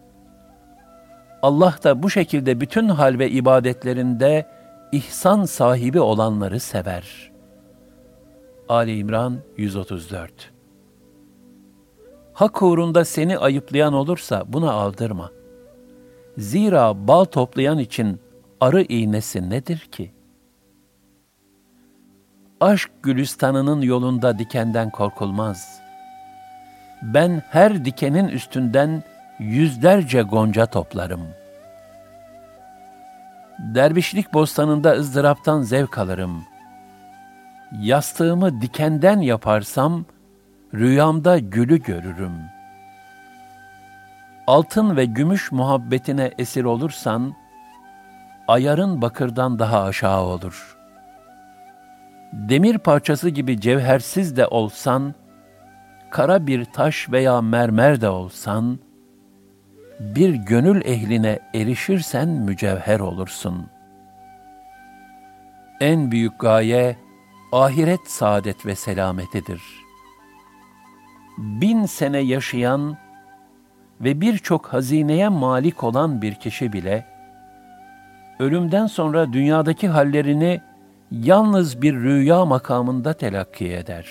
Allah 1.41 1.75
da 1.83 2.03
bu 2.03 2.09
şekilde 2.09 2.61
bütün 2.61 2.89
hal 2.89 3.19
ve 3.19 3.29
ibadetlerinde 3.29 4.47
ihsan 4.91 5.45
sahibi 5.45 5.99
olanları 5.99 6.59
sever. 6.59 7.31
Ali 8.69 8.97
İmran 8.97 9.39
134 9.57 10.60
Hak 12.33 12.61
uğrunda 12.61 13.05
seni 13.05 13.37
ayıplayan 13.37 13.93
olursa 13.93 14.43
buna 14.47 14.71
aldırma. 14.71 15.31
Zira 16.37 17.07
bal 17.07 17.25
toplayan 17.25 17.79
için 17.79 18.19
arı 18.59 18.81
iğnesi 18.81 19.49
nedir 19.49 19.77
ki? 19.77 20.11
Aşk 22.61 22.91
gülistanının 23.03 23.81
yolunda 23.81 24.39
dikenden 24.39 24.89
korkulmaz. 24.89 25.81
Ben 27.01 27.43
her 27.49 27.85
dikenin 27.85 28.27
üstünden 28.27 29.03
yüzlerce 29.39 30.21
gonca 30.21 30.65
toplarım. 30.65 31.21
Dervişlik 33.59 34.33
bostanında 34.33 34.91
ızdıraptan 34.91 35.61
zevk 35.61 35.97
alırım. 35.97 36.43
Yastığımı 37.79 38.61
dikenden 38.61 39.19
yaparsam, 39.19 40.05
rüyamda 40.73 41.39
gülü 41.39 41.83
görürüm. 41.83 42.33
Altın 44.47 44.97
ve 44.97 45.05
gümüş 45.05 45.51
muhabbetine 45.51 46.31
esir 46.37 46.63
olursan, 46.63 47.33
ayarın 48.47 49.01
bakırdan 49.01 49.59
daha 49.59 49.83
aşağı 49.83 50.21
olur. 50.21 50.77
Demir 52.33 52.77
parçası 52.77 53.29
gibi 53.29 53.61
cevhersiz 53.61 54.37
de 54.37 54.47
olsan, 54.47 55.15
kara 56.09 56.47
bir 56.47 56.65
taş 56.65 57.09
veya 57.11 57.41
mermer 57.41 58.01
de 58.01 58.09
olsan, 58.09 58.79
bir 59.99 60.33
gönül 60.33 60.85
ehline 60.85 61.39
erişirsen 61.53 62.29
mücevher 62.29 62.99
olursun. 62.99 63.67
En 65.79 66.11
büyük 66.11 66.39
gaye, 66.39 66.97
ahiret 67.51 68.07
saadet 68.07 68.65
ve 68.65 68.75
selametidir. 68.75 69.61
Bin 71.41 71.85
sene 71.85 72.17
yaşayan 72.19 72.97
ve 74.01 74.21
birçok 74.21 74.67
hazineye 74.67 75.29
malik 75.29 75.83
olan 75.83 76.21
bir 76.21 76.35
kişi 76.35 76.73
bile, 76.73 77.05
ölümden 78.39 78.87
sonra 78.87 79.33
dünyadaki 79.33 79.87
hallerini 79.87 80.61
yalnız 81.11 81.81
bir 81.81 81.93
rüya 81.95 82.45
makamında 82.45 83.13
telakki 83.13 83.73
eder. 83.73 84.05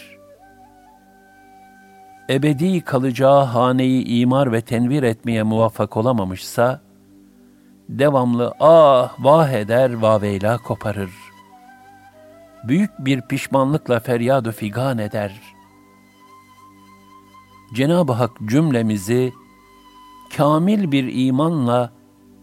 Ebedi 2.30 2.80
kalacağı 2.80 3.44
haneyi 3.44 4.04
imar 4.04 4.52
ve 4.52 4.60
tenvir 4.60 5.02
etmeye 5.02 5.42
muvaffak 5.42 5.96
olamamışsa, 5.96 6.80
devamlı 7.88 8.54
ah 8.60 9.14
vah 9.18 9.48
eder 9.48 9.94
vaveyla 9.94 10.58
koparır. 10.58 11.10
Büyük 12.64 12.90
bir 12.98 13.20
pişmanlıkla 13.20 14.00
feryad 14.00 14.52
figan 14.52 14.98
eder. 14.98 15.59
Cenab-ı 17.74 18.12
Hak 18.12 18.30
cümlemizi 18.44 19.32
kamil 20.36 20.92
bir 20.92 21.26
imanla 21.26 21.92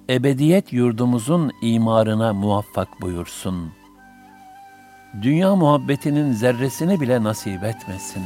ebediyet 0.10 0.74
yurdumuzun 0.74 1.52
imarına 1.62 2.34
muvaffak 2.34 3.02
buyursun. 3.02 3.72
Dünya 5.22 5.56
muhabbetinin 5.56 6.32
zerresini 6.32 7.02
bile 7.02 7.24
nasip 7.24 7.64
etmesin. 7.64 8.24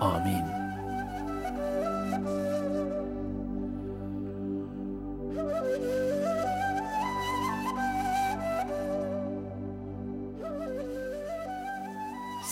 Amin. 0.00 0.60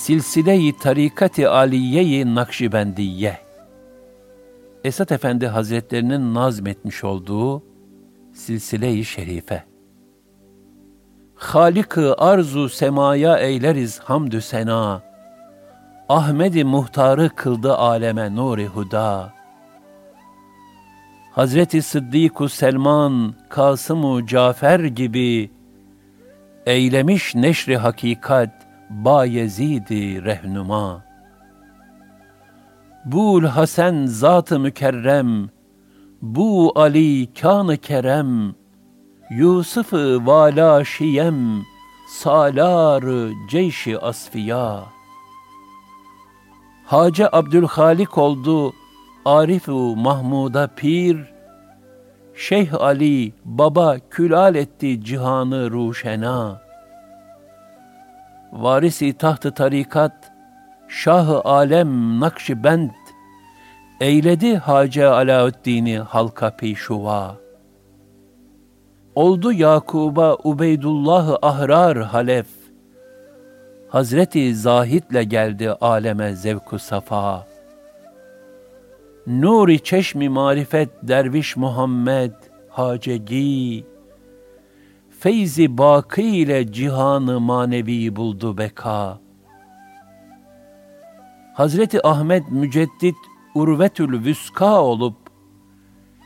Silsile-i 0.09 0.77
Tarikat-ı 0.77 1.51
Aliye-i 1.51 2.35
Nakşibendiye 2.35 3.39
Esat 4.85 5.13
Efendi 5.13 5.47
Hazretlerinin 5.47 6.35
nazmetmiş 6.35 7.05
olduğu 7.05 7.63
Silsile-i 8.33 9.05
Şerife. 9.05 9.65
Halık-ı 11.35 12.15
arzu 12.19 12.69
semaya 12.69 13.39
eyleriz 13.39 13.99
hamdü 13.99 14.41
sena. 14.41 15.03
Ahmedi 16.09 16.65
muhtarı 16.65 17.29
kıldı 17.29 17.77
aleme 17.77 18.35
nuri 18.35 18.67
huda. 18.67 19.35
Hazreti 21.33 21.83
Sıddık-ı 21.83 22.49
Selman, 22.49 23.35
Kasım-ı 23.49 24.27
Cafer 24.27 24.81
gibi 24.81 25.51
eylemiş 26.67 27.35
neşri 27.35 27.77
hakikat 27.77 28.58
Bayezid-i 28.91 30.25
rehnuma. 30.25 31.05
Bul 33.05 33.45
Hasan 33.45 34.07
zat-ı 34.07 34.61
mükerrem, 34.61 35.49
bu 36.23 36.73
Ali 36.77 37.35
kan 37.41 37.77
kerem, 37.77 38.55
Yusuf-ı 39.31 40.27
vala 40.27 40.85
şiyem, 40.85 41.63
salar 42.09 43.05
ceyşi 43.51 43.99
asfiya. 43.99 44.85
Hacı 46.87 47.29
Abdülhalik 47.33 48.19
oldu, 48.19 48.73
Arif-u 49.25 49.97
Mahmud'a 49.97 50.67
pir, 50.67 51.19
Şeyh 52.35 52.75
Ali 52.75 53.33
baba 53.45 53.97
külal 54.11 54.55
etti 54.55 55.05
cihanı 55.05 55.71
ruşena. 55.71 56.68
Varisi 58.53 59.13
tahtı 59.13 59.55
tarikat, 59.55 60.33
Şah-ı 60.89 61.41
Alem 61.45 62.21
Nakşibend, 62.21 62.91
Eyledi 64.01 64.57
Hacı 64.57 65.11
Alaüddin'i 65.11 65.99
halka 65.99 66.57
peyşuva. 66.57 67.37
Oldu 69.15 69.53
Yakub'a 69.53 70.37
Ubeydullah 70.45 71.37
ahrar 71.43 71.99
halef. 71.99 72.47
Hazreti 73.89 74.55
Zahid'le 74.55 75.23
geldi 75.23 75.71
aleme 75.71 76.35
zevku 76.35 76.79
safa. 76.79 77.47
Nuri 79.27 79.83
çeşmi 79.83 80.29
marifet 80.29 80.89
derviş 81.03 81.57
Muhammed 81.57 82.33
hacegi. 82.69 83.87
Feyzi 85.21 85.79
baki 85.79 86.23
ile 86.23 86.73
cihanı 86.73 87.41
manevi 87.41 88.17
buldu 88.17 88.59
beka. 88.59 89.21
Hazreti 91.55 92.07
Ahmet 92.07 92.51
Müceddit 92.51 93.17
Urvetül 93.55 94.25
Vüska 94.25 94.83
olup, 94.83 95.17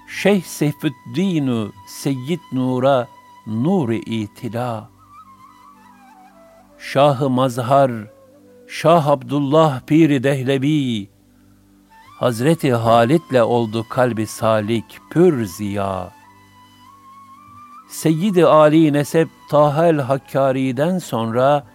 Şeyh 0.09 0.43
Seyfüddin 0.43 1.73
Seyyid 1.89 2.41
Nur'a 2.53 3.09
nur-i 3.47 3.99
itila. 3.99 4.89
Şah-ı 6.79 7.31
Mazhar, 7.31 7.93
Şah 8.67 9.07
Abdullah 9.07 9.81
Piri 9.81 10.23
Dehlevi, 10.23 11.09
Hazreti 12.19 12.73
Halit'le 12.73 13.43
oldu 13.43 13.87
kalbi 13.89 14.27
salik 14.27 15.01
pür 15.11 15.45
ziya. 15.45 16.22
Seyyid-i 17.93 18.47
Ali 18.47 18.93
Nesep 18.93 19.29
Tahel 19.51 19.99
Hakkari'den 19.99 20.99
sonra 20.99 21.67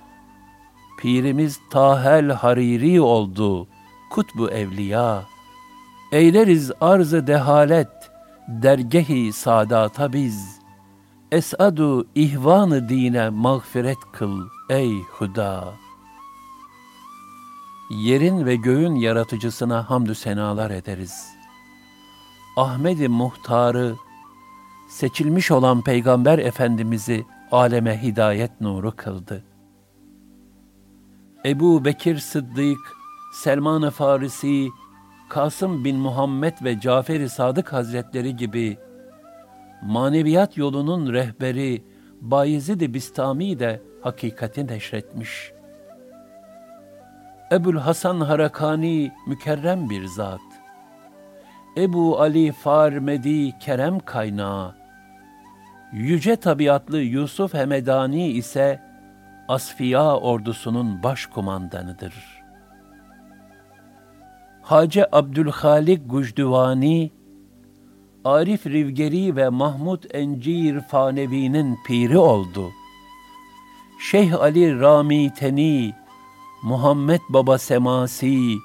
Pirimiz 1.00 1.60
Tahel 1.70 2.32
Hariri 2.32 3.02
oldu 3.02 3.68
kutbu 4.10 4.50
evliya. 4.50 5.24
Eyleriz 6.12 6.72
arz-ı 6.82 7.28
dehalet, 7.28 8.12
dergehi 8.48 9.34
sadata 9.34 10.14
biz. 10.14 10.60
Esadu 11.32 12.08
ihvanı 12.16 12.90
dine 12.90 13.30
mağfiret 13.30 14.00
kıl 14.14 14.48
ey 14.70 15.02
Huda. 15.02 15.74
Yerin 17.90 18.46
ve 18.46 18.56
göğün 18.56 18.96
yaratıcısına 18.96 19.90
hamdü 19.90 20.16
senalar 20.16 20.72
ederiz. 20.72 21.28
Ahmedi 22.58 23.08
Muhtar'ı, 23.08 23.96
seçilmiş 24.98 25.52
olan 25.52 25.82
Peygamber 25.82 26.40
Efendimiz'i 26.40 27.26
aleme 27.52 28.04
hidayet 28.04 28.62
nuru 28.62 28.96
kıldı. 28.96 29.44
Ebu 31.46 31.86
Bekir 31.86 32.18
Sıddık, 32.18 32.78
Selman-ı 33.34 33.92
Farisi, 33.92 34.68
Kasım 35.30 35.86
bin 35.86 35.98
Muhammed 35.98 36.54
ve 36.64 36.80
Cafer-i 36.80 37.30
Sadık 37.30 37.74
Hazretleri 37.74 38.36
gibi 38.36 38.78
maneviyat 39.84 40.58
yolunun 40.58 41.14
rehberi 41.14 41.84
Bayezid-i 42.22 42.94
Bistami 42.94 43.60
de 43.60 43.82
hakikati 44.02 44.68
neşretmiş. 44.68 45.52
Ebul 47.52 47.78
Hasan 47.78 48.20
Harakani 48.20 49.12
mükerrem 49.28 49.90
bir 49.90 50.06
zat. 50.06 50.42
Ebu 51.78 52.22
Ali 52.22 52.52
Farmedi 52.52 53.60
kerem 53.60 54.00
kaynağı. 54.00 54.77
Yüce 55.94 56.36
tabiatlı 56.36 57.02
Yusuf 57.02 57.54
Hemedani 57.54 58.28
ise 58.28 58.82
Asfiya 59.48 60.18
ordusunun 60.18 61.04
başkumandanıdır. 61.04 62.14
Hacı 64.62 65.06
Abdülhalik 65.12 66.10
Gucduvani, 66.10 67.12
Arif 68.26 68.68
Rivgeri 68.68 69.36
ve 69.36 69.50
Mahmud 69.50 70.04
Encir 70.12 70.82
Fanevi'nin 70.82 71.78
piri 71.88 72.18
oldu. 72.18 72.70
Şeyh 74.12 74.42
Ali 74.42 74.80
Rami 74.80 75.34
Teni, 75.34 75.94
Muhammed 76.64 77.22
Baba 77.30 77.58
Semasi 77.58 78.56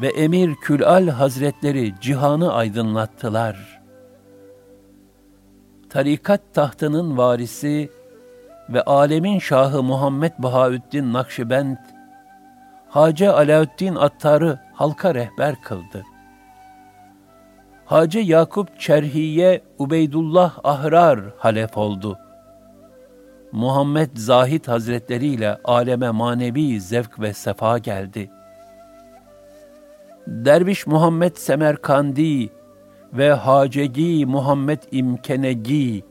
ve 0.00 0.08
Emir 0.08 0.54
Külal 0.54 1.08
Hazretleri 1.08 1.94
cihanı 2.00 2.52
aydınlattılar. 2.52 3.81
Tarikat 5.92 6.40
tahtının 6.54 7.18
varisi 7.18 7.90
ve 8.68 8.82
alemin 8.82 9.38
şahı 9.38 9.82
Muhammed 9.82 10.32
Bahaüddin 10.38 11.12
Nakşibend, 11.12 11.76
Hacı 12.88 13.32
Alaaddin 13.32 13.94
Attar'ı 13.94 14.58
halka 14.74 15.14
rehber 15.14 15.62
kıldı. 15.62 16.04
Hacı 17.84 18.18
Yakup 18.18 18.80
Çerhiye 18.80 19.62
Ubeydullah 19.78 20.58
Ahrar 20.64 21.20
halef 21.38 21.78
oldu. 21.78 22.18
Muhammed 23.52 24.10
Zahid 24.14 24.68
Hazretleri 24.68 25.26
ile 25.26 25.58
aleme 25.64 26.10
manevi 26.10 26.80
zevk 26.80 27.20
ve 27.20 27.32
sefa 27.32 27.78
geldi. 27.78 28.30
Derviş 30.26 30.86
Muhammed 30.86 31.36
Semerkandi 31.36 32.50
ve 33.12 33.32
Hacegi 33.32 34.26
Muhammed 34.26 34.82
İmkenegi 34.92 36.04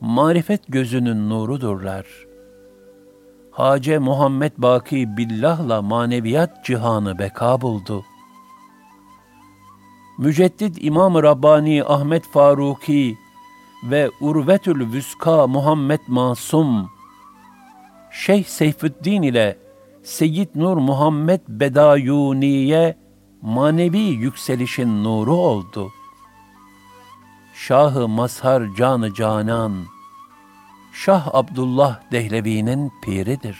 marifet 0.00 0.60
gözünün 0.68 1.30
nurudurlar. 1.30 2.06
Hace 3.50 3.98
Muhammed 3.98 4.52
Baki 4.58 5.16
Billah'la 5.16 5.82
maneviyat 5.82 6.64
cihanı 6.64 7.18
beka 7.18 7.60
buldu. 7.60 8.04
Müceddit 10.18 10.84
İmam 10.84 11.22
Rabbani 11.22 11.84
Ahmet 11.84 12.24
Faruki 12.24 13.16
ve 13.90 14.10
Urvetül 14.20 14.92
Vüska 14.92 15.46
Muhammed 15.46 16.00
Masum, 16.08 16.90
Şeyh 18.10 18.44
Seyfüddin 18.44 19.22
ile 19.22 19.58
Seyyid 20.02 20.48
Nur 20.54 20.76
Muhammed 20.76 21.40
Bedayuni'ye 21.48 22.96
manevi 23.42 23.98
yükselişin 23.98 25.04
nuru 25.04 25.34
oldu. 25.34 25.90
Şahı 27.66 28.08
Mazhar 28.08 28.62
Canı 28.76 29.14
Canan, 29.14 29.72
Şah 30.92 31.34
Abdullah 31.34 32.00
Dehlevi'nin 32.12 32.92
piridir. 33.02 33.58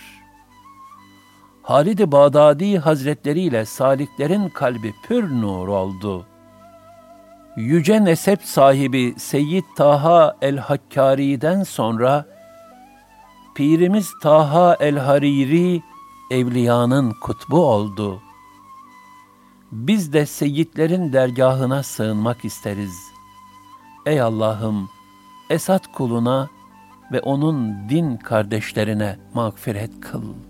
Halid-i 1.62 2.12
Bağdadi 2.12 2.78
Hazretleri 2.78 3.40
ile 3.40 3.64
saliklerin 3.64 4.48
kalbi 4.48 4.94
pür 5.02 5.30
nur 5.30 5.68
oldu. 5.68 6.26
Yüce 7.56 8.04
nesep 8.04 8.42
sahibi 8.42 9.14
Seyyid 9.18 9.64
Taha 9.76 10.36
el-Hakkari'den 10.42 11.62
sonra, 11.62 12.26
Pirimiz 13.54 14.10
Taha 14.22 14.76
el-Hariri, 14.80 15.82
evliyanın 16.30 17.12
kutbu 17.22 17.66
oldu. 17.66 18.20
Biz 19.72 20.12
de 20.12 20.26
seyyidlerin 20.26 21.12
dergahına 21.12 21.82
sığınmak 21.82 22.44
isteriz. 22.44 23.10
Ey 24.06 24.20
Allah'ım, 24.20 24.88
Esat 25.50 25.92
kuluna 25.92 26.48
ve 27.12 27.20
onun 27.20 27.88
din 27.88 28.16
kardeşlerine 28.16 29.18
mağfiret 29.34 30.00
kıl.'' 30.00 30.49